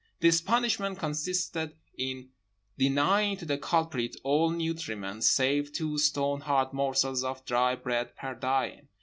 [0.19, 2.29] This punishment consisted in
[2.75, 8.33] denying to the culprit all nutriment save two stone hard morsels of dry bread per
[8.33, 8.87] diem.